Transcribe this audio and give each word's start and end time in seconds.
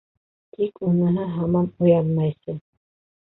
Тик 0.55 0.79
уныһы 0.87 1.27
һаман 1.33 1.69
уянмайсы. 1.87 2.57